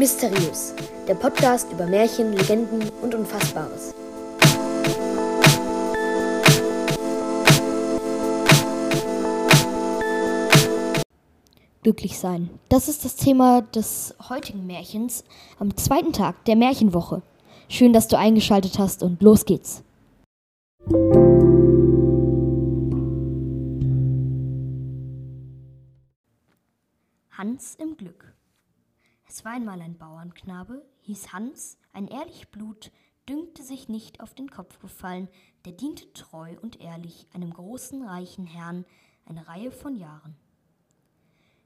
[0.00, 0.72] Mysteriös,
[1.06, 3.94] der Podcast über Märchen, Legenden und Unfassbares.
[11.82, 12.48] Glücklich sein.
[12.70, 15.22] Das ist das Thema des heutigen Märchens
[15.58, 17.20] am zweiten Tag der Märchenwoche.
[17.68, 19.82] Schön, dass du eingeschaltet hast und los geht's.
[27.36, 28.29] Hans im Glück.
[29.32, 32.90] Es war einmal ein Bauernknabe, hieß Hans, ein ehrlich Blut,
[33.28, 35.28] dünkte sich nicht auf den Kopf gefallen,
[35.64, 38.84] der diente treu und ehrlich einem großen, reichen Herrn
[39.24, 40.34] eine Reihe von Jahren.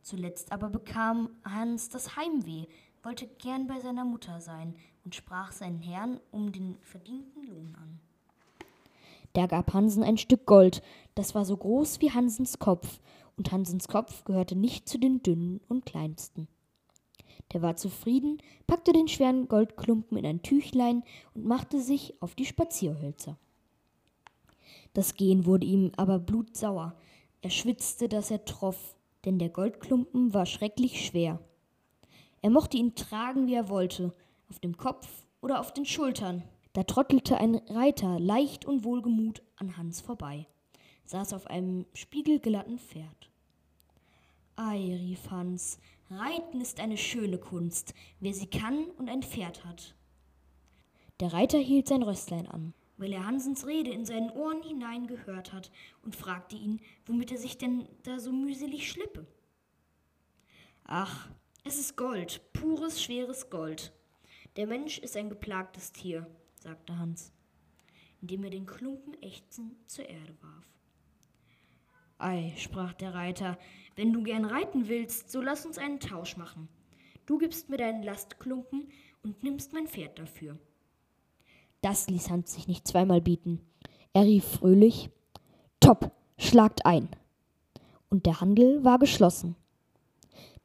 [0.00, 2.64] Zuletzt aber bekam Hans das Heimweh,
[3.02, 8.00] wollte gern bei seiner Mutter sein und sprach seinen Herrn um den verdienten Lohn an.
[9.34, 10.82] Der gab Hansen ein Stück Gold,
[11.14, 13.00] das war so groß wie Hansens Kopf,
[13.36, 16.48] und Hansens Kopf gehörte nicht zu den dünnen und kleinsten.
[17.52, 21.02] Der war zufrieden, packte den schweren Goldklumpen in ein Tüchlein
[21.34, 23.36] und machte sich auf die Spazierhölzer.
[24.92, 26.94] Das Gehen wurde ihm aber blutsauer.
[27.42, 31.40] Er schwitzte, dass er troff, denn der Goldklumpen war schrecklich schwer.
[32.42, 34.14] Er mochte ihn tragen, wie er wollte,
[34.48, 36.42] auf dem Kopf oder auf den Schultern.
[36.72, 40.46] Da trottelte ein Reiter leicht und wohlgemut an Hans vorbei,
[41.04, 43.29] saß auf einem spiegelglatten Pferd.
[44.62, 45.78] Ei, rief Hans,
[46.10, 49.94] Reiten ist eine schöne Kunst, wer sie kann und ein Pferd hat.
[51.18, 55.54] Der Reiter hielt sein Röstlein an, weil er Hansens Rede in seinen Ohren hinein gehört
[55.54, 55.70] hat
[56.02, 59.26] und fragte ihn, womit er sich denn da so mühselig schleppe.
[60.84, 61.30] Ach,
[61.64, 63.94] es ist Gold, pures, schweres Gold.
[64.56, 67.32] Der Mensch ist ein geplagtes Tier, sagte Hans,
[68.20, 70.66] indem er den Klumpen ächzend zur Erde warf.
[72.20, 73.58] Ei, sprach der Reiter,
[73.96, 76.68] wenn du gern reiten willst, so lass uns einen Tausch machen.
[77.26, 78.88] Du gibst mir deinen Lastklumpen
[79.22, 80.58] und nimmst mein Pferd dafür.
[81.80, 83.60] Das ließ Hans sich nicht zweimal bieten.
[84.12, 85.10] Er rief fröhlich
[85.80, 87.08] Top, schlagt ein.
[88.10, 89.56] Und der Handel war geschlossen.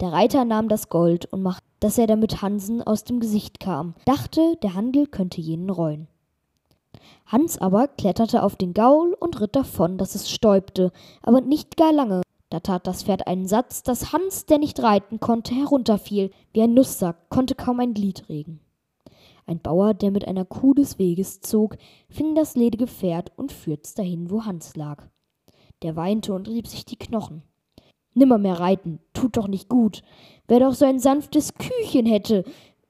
[0.00, 3.94] Der Reiter nahm das Gold und machte, dass er damit Hansen aus dem Gesicht kam,
[4.04, 6.08] dachte, der Handel könnte jenen reuen.
[7.32, 11.90] Hans aber kletterte auf den Gaul und ritt davon, dass es stäubte, aber nicht gar
[11.90, 12.20] lange.
[12.50, 16.74] Da tat das Pferd einen Satz, dass Hans, der nicht reiten konnte, herunterfiel, wie ein
[16.74, 18.60] Nusssack, konnte kaum ein Glied regen.
[19.46, 21.78] Ein Bauer, der mit einer Kuh des Weges zog,
[22.10, 25.08] fing das ledige Pferd und führt's dahin, wo Hans lag.
[25.80, 27.42] Der weinte und rieb sich die Knochen.
[28.12, 30.02] Nimmermehr reiten, tut doch nicht gut.
[30.48, 32.44] Wer doch so ein sanftes Küchen hätte,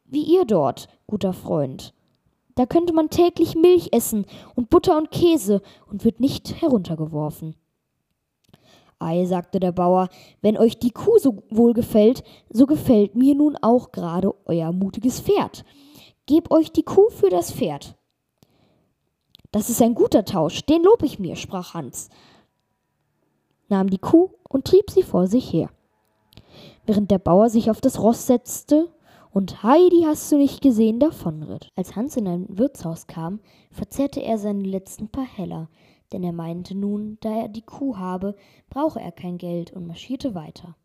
[0.05, 1.95] wie ihr dort, guter Freund.
[2.55, 7.57] Da könnte man täglich Milch essen und Butter und Käse und wird nicht heruntergeworfen.
[8.99, 10.09] Ei, sagte der Bauer,
[10.43, 15.21] wenn euch die Kuh so wohl gefällt, so gefällt mir nun auch gerade euer mutiges
[15.21, 15.65] Pferd.
[16.27, 17.97] Gebt euch die Kuh für das Pferd.
[19.51, 22.09] Das ist ein guter Tausch, den lob ich mir, sprach Hans,
[23.69, 25.69] nahm die Kuh und trieb sie vor sich her.
[26.87, 28.89] Während der Bauer sich auf das Ross setzte
[29.33, 31.69] und Heidi hast du nicht gesehen davonritt.
[31.75, 35.71] Als Hans in ein Wirtshaus kam, verzehrte er seine letzten paar Heller,
[36.13, 38.37] denn er meinte nun, da er die Kuh habe,
[38.69, 40.77] brauche er kein Geld und marschierte weiter.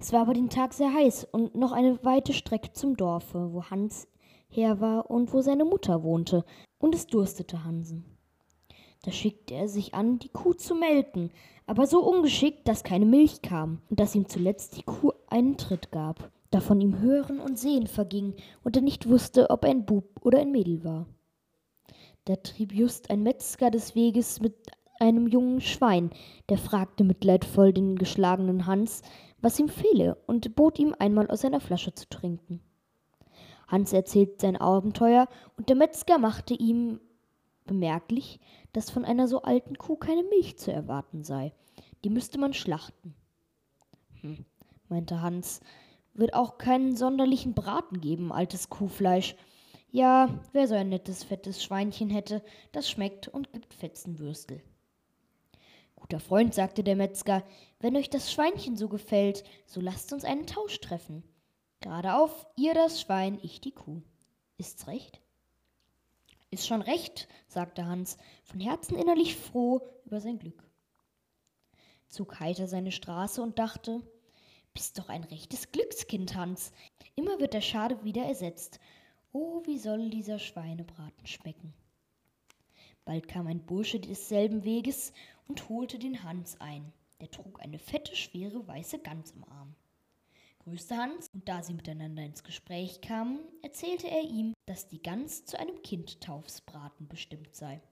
[0.00, 3.62] Es war aber den Tag sehr heiß und noch eine weite Strecke zum Dorfe, wo
[3.64, 4.08] Hans
[4.48, 6.44] her war und wo seine Mutter wohnte,
[6.78, 8.04] und es durstete Hansen.
[9.02, 11.30] Da schickte er sich an, die Kuh zu melken,
[11.66, 15.92] aber so ungeschickt, dass keine Milch kam und dass ihm zuletzt die Kuh einen Tritt
[15.92, 19.84] gab da von ihm Hören und Sehen verging und er nicht wusste, ob er ein
[19.84, 21.06] Bub oder ein Mädel war.
[22.24, 24.54] Da trieb just ein Metzger des Weges mit
[25.00, 26.10] einem jungen Schwein,
[26.48, 29.02] der fragte mitleidvoll den geschlagenen Hans,
[29.40, 32.60] was ihm fehle, und bot ihm einmal aus seiner Flasche zu trinken.
[33.68, 37.00] Hans erzählte sein Abenteuer, und der Metzger machte ihm
[37.66, 38.40] bemerklich,
[38.72, 41.52] dass von einer so alten Kuh keine Milch zu erwarten sei.
[42.04, 43.14] Die müsste man schlachten.
[44.20, 44.44] Hm,
[44.88, 45.60] meinte Hans,
[46.18, 49.36] wird auch keinen sonderlichen Braten geben, altes Kuhfleisch.
[49.90, 52.42] Ja, wer so ein nettes, fettes Schweinchen hätte,
[52.72, 54.62] das schmeckt und gibt Fetzenwürstel.
[55.96, 57.42] Guter Freund, sagte der Metzger,
[57.80, 61.22] wenn euch das Schweinchen so gefällt, so lasst uns einen Tausch treffen.
[61.80, 64.02] Geradeauf, ihr das Schwein, ich die Kuh.
[64.58, 65.20] Ist's recht?
[66.50, 70.62] Ist schon recht, sagte Hans, von Herzen innerlich froh über sein Glück.
[72.08, 74.00] Zog heiter seine Straße und dachte,
[74.78, 76.70] bist doch ein rechtes Glückskind, Hans.
[77.16, 78.78] Immer wird der Schade wieder ersetzt.
[79.32, 81.74] Oh, wie soll dieser Schweinebraten schmecken?
[83.04, 85.12] Bald kam ein Bursche desselben Weges
[85.48, 86.92] und holte den Hans ein.
[87.20, 89.74] Der trug eine fette, schwere, weiße Gans im Arm.
[90.60, 95.44] grüßte Hans, und da sie miteinander ins Gespräch kamen, erzählte er ihm, dass die Gans
[95.44, 97.82] zu einem Kindtaufsbraten bestimmt sei.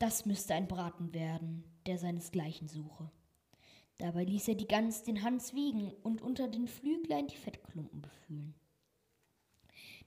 [0.00, 3.12] Das müsste ein Braten werden, der seinesgleichen suche.
[4.00, 8.54] Dabei ließ er die Gans den Hans wiegen und unter den Flüglein die Fettklumpen befühlen.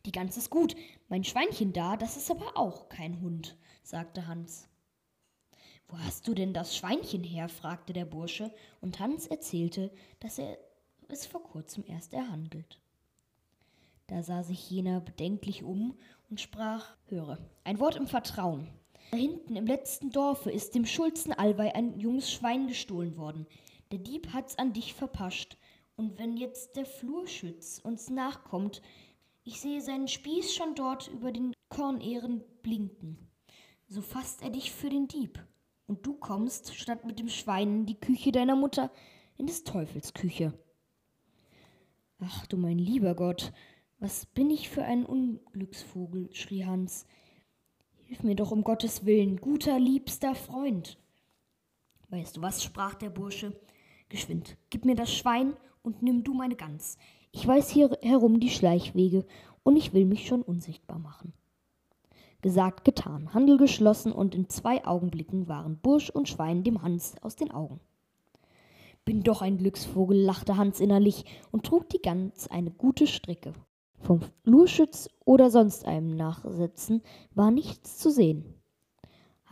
[0.04, 0.75] Die Gans ist gut,
[1.10, 4.68] mein Schweinchen da, das ist aber auch kein Hund, sagte Hans.
[5.88, 7.50] Wo hast du denn das Schweinchen her?
[7.50, 8.51] fragte der Bursche,
[8.81, 10.57] und Hans erzählte, dass er
[11.07, 12.81] es vor kurzem erst erhandelt.
[14.07, 16.00] Da sah sich jener bedenklich um
[16.31, 18.68] und sprach Höre, ein Wort im Vertrauen.
[19.12, 23.46] Da hinten im letzten Dorfe ist dem Schulzen Allwei ein junges Schwein gestohlen worden.
[23.94, 25.56] Der Dieb hat's an dich verpascht.
[25.95, 28.81] Und wenn jetzt der Flurschütz uns nachkommt,
[29.44, 33.19] ich sehe seinen Spieß schon dort über den Kornehren blinken.
[33.88, 35.45] So fasst er dich für den Dieb.
[35.86, 38.92] Und du kommst, statt mit dem Schwein in die Küche deiner Mutter,
[39.38, 40.57] in des Teufels Küche.
[42.18, 43.54] Ach du mein lieber Gott,
[44.00, 47.06] was bin ich für ein Unglücksvogel, schrie Hans.
[48.06, 50.98] Hilf mir doch um Gottes Willen, guter, liebster Freund.
[52.10, 53.56] Weißt du was, sprach der Bursche,
[54.13, 57.00] geschwind, gib mir das Schwein und nimm du meine Gans.
[57.31, 59.25] Ich weiß hier herum die Schleichwege
[59.63, 61.33] und ich will mich schon unsichtbar machen.
[62.44, 67.36] Gesagt, getan, Handel geschlossen und in zwei Augenblicken waren Bursch und Schwein dem Hans aus
[67.36, 67.80] den Augen.
[69.04, 73.54] Bin doch ein Glücksvogel, lachte Hans innerlich und trug die Gans eine gute Strecke.
[73.98, 77.01] Vom Flurschütz oder sonst einem Nachsetzen
[77.33, 78.45] war nichts zu sehen.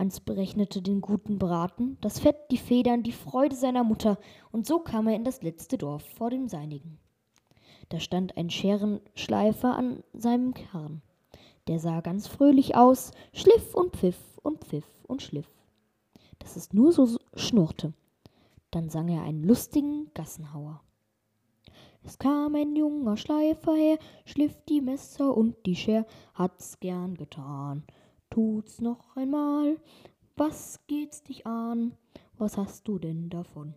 [0.01, 4.18] Hans berechnete den guten Braten, das Fett, die Federn, die Freude seiner Mutter,
[4.51, 6.98] und so kam er in das letzte Dorf vor dem seinigen.
[7.89, 11.03] Da stand ein Scherenschleifer an seinem Karren.
[11.68, 15.53] Der sah ganz fröhlich aus, schliff und pfiff und pfiff und schliff.
[16.39, 17.94] Dass es nur so schnurrte.
[18.71, 20.81] Dann sang er einen lustigen Gassenhauer.
[22.01, 27.83] Es kam ein junger Schleifer her, schliff die Messer und die Scher, hat's gern getan.
[28.31, 29.80] Tut's noch einmal,
[30.36, 31.95] was geht's dich an?
[32.39, 33.75] Was hast du denn davon?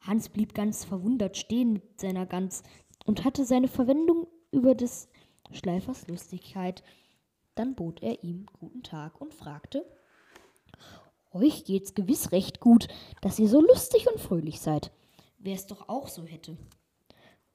[0.00, 2.62] Hans blieb ganz verwundert stehen mit seiner Gans,
[3.08, 5.08] und hatte seine Verwendung über des
[5.50, 6.82] Schleifers Lustigkeit.
[7.54, 9.84] Dann bot er ihm guten Tag und fragte,
[11.32, 12.88] euch geht's gewiss recht gut,
[13.22, 14.92] dass ihr so lustig und fröhlich seid.
[15.38, 16.56] Wer es doch auch so hätte.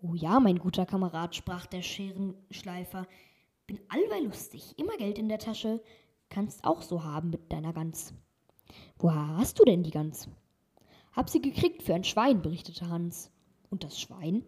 [0.01, 3.07] Oh ja, mein guter Kamerad, sprach der Scherenschleifer,
[3.73, 5.81] bin allweil lustig, immer Geld in der Tasche,
[6.29, 8.13] kannst auch so haben mit deiner Gans.
[8.97, 10.27] Woher hast du denn die Gans?
[11.11, 13.31] Hab sie gekriegt für ein Schwein, berichtete Hans.
[13.69, 14.45] Und das Schwein?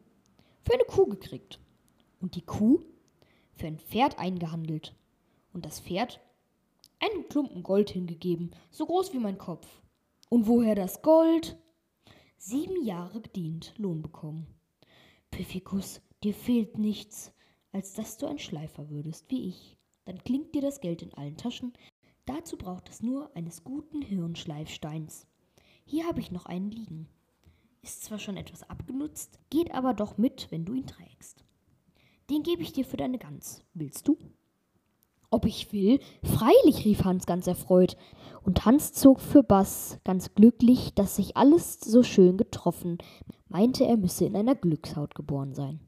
[0.65, 1.59] für eine Kuh gekriegt.
[2.19, 2.79] Und die Kuh
[3.53, 4.95] für ein Pferd eingehandelt.
[5.53, 6.19] Und das Pferd
[6.99, 9.67] einen Klumpen Gold hingegeben, so groß wie mein Kopf.
[10.29, 11.57] Und woher das Gold?
[12.37, 14.47] Sieben Jahre gedient, Lohn bekommen.
[15.31, 17.31] Pfiffikus, dir fehlt nichts,
[17.75, 19.77] als dass du ein Schleifer würdest, wie ich.
[20.05, 21.73] Dann klingt dir das Geld in allen Taschen.
[22.25, 25.27] Dazu braucht es nur eines guten Hirnschleifsteins.
[25.85, 27.07] Hier habe ich noch einen liegen
[27.85, 31.45] ist zwar schon etwas abgenutzt, geht aber doch mit, wenn du ihn trägst.
[32.31, 33.63] Den gebe ich dir für deine Gans.
[33.75, 34.17] Willst du?
[35.29, 35.99] Ob ich will?
[36.23, 37.95] Freilich, rief Hans ganz erfreut.
[38.41, 42.97] Und Hans zog für Bass, ganz glücklich, dass sich alles so schön getroffen,
[43.47, 45.79] meinte, er müsse in einer Glückshaut geboren sein.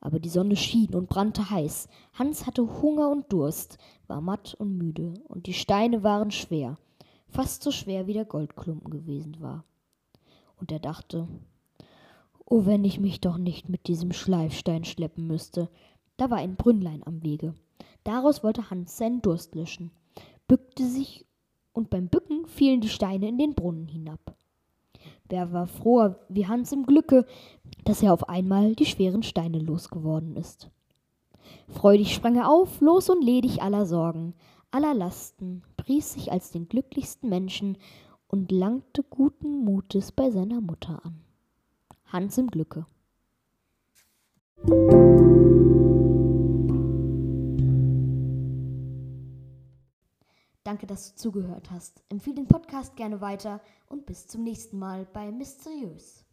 [0.00, 1.88] Aber die Sonne schien und brannte heiß.
[2.14, 6.78] Hans hatte Hunger und Durst, war matt und müde, und die Steine waren schwer,
[7.26, 9.64] fast so schwer wie der Goldklumpen gewesen war
[10.60, 11.28] und er dachte,
[12.44, 15.68] oh, wenn ich mich doch nicht mit diesem Schleifstein schleppen müsste.
[16.16, 17.54] Da war ein Brünnlein am Wege.
[18.04, 19.90] Daraus wollte Hans seinen Durst löschen,
[20.46, 21.24] bückte sich,
[21.72, 24.36] und beim Bücken fielen die Steine in den Brunnen hinab.
[25.28, 27.26] Wer war froher wie Hans im Glücke,
[27.84, 30.70] dass er auf einmal die schweren Steine losgeworden ist.
[31.68, 34.34] Freudig sprang er auf, los und ledig aller Sorgen,
[34.70, 37.78] aller Lasten, pries sich als den glücklichsten Menschen
[38.26, 41.20] und langte guten Mutes bei seiner Mutter an.
[42.06, 42.86] Hans im Glücke.
[50.68, 52.02] Danke, dass du zugehört hast.
[52.10, 56.26] Empfehle den Podcast gerne weiter und bis zum nächsten Mal bei Mysteriös.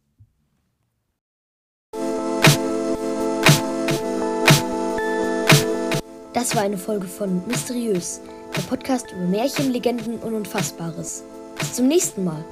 [6.33, 8.19] Das war eine Folge von Mysteriös,
[8.53, 11.23] der Podcast über Märchen, Legenden und Unfassbares.
[11.57, 12.43] Bis zum nächsten Mal.